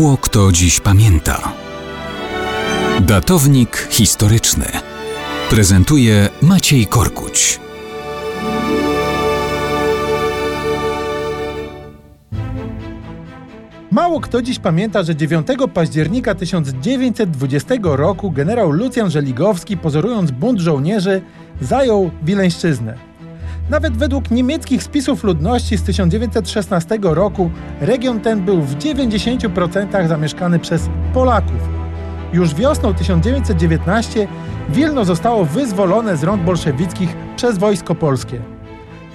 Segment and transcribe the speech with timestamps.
[0.00, 1.52] Mało kto dziś pamięta.
[3.00, 4.64] Datownik historyczny
[5.50, 7.60] prezentuje Maciej Korkuć.
[13.90, 21.22] Mało kto dziś pamięta, że 9 października 1920 roku generał Lucjan Żeligowski, pozorując bunt żołnierzy,
[21.60, 23.09] zajął Wileńszczyznę.
[23.70, 27.50] Nawet według niemieckich spisów ludności z 1916 roku
[27.80, 31.68] region ten był w 90% zamieszkany przez Polaków.
[32.32, 34.28] Już wiosną 1919
[34.68, 38.40] Wilno zostało wyzwolone z rąk bolszewickich przez wojsko polskie.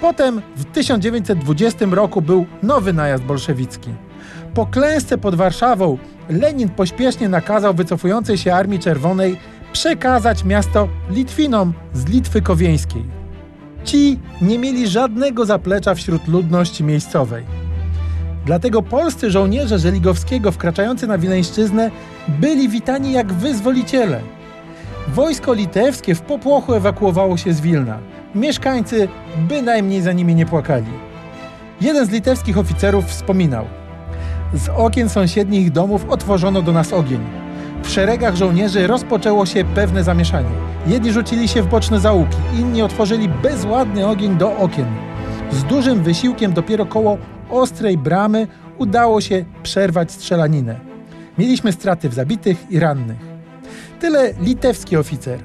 [0.00, 3.90] Potem w 1920 roku był nowy najazd bolszewicki.
[4.54, 9.36] Po klęsce pod Warszawą Lenin pośpiesznie nakazał wycofującej się Armii Czerwonej
[9.72, 13.23] przekazać miasto Litwinom z Litwy Kowieńskiej.
[13.84, 17.44] Ci nie mieli żadnego zaplecza wśród ludności miejscowej.
[18.46, 21.90] Dlatego polscy żołnierze Żeligowskiego wkraczający na Wileńszczyznę
[22.28, 24.20] byli witani jak wyzwoliciele.
[25.08, 27.98] Wojsko litewskie w popłochu ewakuowało się z Wilna.
[28.34, 29.08] Mieszkańcy
[29.48, 30.92] bynajmniej za nimi nie płakali.
[31.80, 33.64] Jeden z litewskich oficerów wspominał–
[34.54, 37.20] z okien sąsiednich domów otworzono do nas ogień.
[37.82, 40.73] W szeregach żołnierzy rozpoczęło się pewne zamieszanie.
[40.86, 44.86] Jedni rzucili się w boczne załuki, inni otworzyli bezładny ogień do okien.
[45.52, 47.18] Z dużym wysiłkiem dopiero koło
[47.50, 48.46] ostrej bramy
[48.78, 50.80] udało się przerwać strzelaninę.
[51.38, 53.18] Mieliśmy straty w zabitych i rannych.
[54.00, 55.40] Tyle litewski oficer.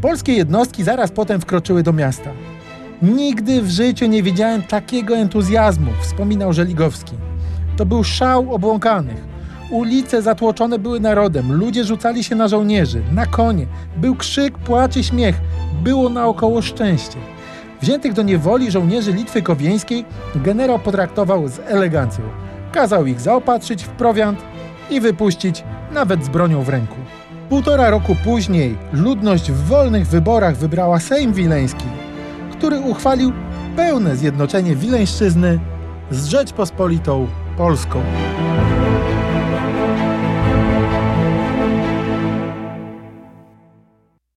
[0.00, 2.30] Polskie jednostki zaraz potem wkroczyły do miasta.
[3.02, 7.14] Nigdy w życiu nie widziałem takiego entuzjazmu, wspominał Żeligowski.
[7.76, 9.27] To był szał obłąkanych.
[9.70, 13.66] Ulice zatłoczone były narodem, ludzie rzucali się na żołnierzy, na konie.
[13.96, 15.40] Był krzyk, płacz i śmiech.
[15.82, 17.18] Było naokoło szczęście.
[17.80, 20.04] Wziętych do niewoli żołnierzy Litwy Kowieńskiej
[20.36, 22.24] generał potraktował z elegancją.
[22.72, 24.38] Kazał ich zaopatrzyć w prowiant
[24.90, 26.96] i wypuścić nawet z bronią w ręku.
[27.48, 31.86] Półtora roku później ludność w wolnych wyborach wybrała Sejm Wileński,
[32.52, 33.32] który uchwalił
[33.76, 35.58] pełne zjednoczenie Wileńszczyzny
[36.10, 37.26] z Rzeczpospolitą
[37.56, 38.02] Polską.